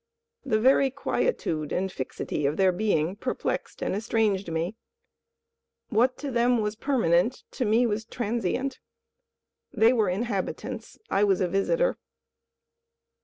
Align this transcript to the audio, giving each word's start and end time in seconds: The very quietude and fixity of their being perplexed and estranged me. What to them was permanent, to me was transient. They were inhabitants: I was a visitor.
The 0.43 0.59
very 0.59 0.89
quietude 0.89 1.71
and 1.71 1.91
fixity 1.91 2.47
of 2.47 2.57
their 2.57 2.71
being 2.71 3.15
perplexed 3.15 3.83
and 3.83 3.93
estranged 3.95 4.49
me. 4.51 4.75
What 5.89 6.17
to 6.17 6.31
them 6.31 6.59
was 6.59 6.75
permanent, 6.75 7.43
to 7.51 7.65
me 7.65 7.85
was 7.85 8.05
transient. 8.05 8.79
They 9.71 9.93
were 9.93 10.09
inhabitants: 10.09 10.97
I 11.11 11.23
was 11.23 11.39
a 11.39 11.47
visitor. 11.47 11.99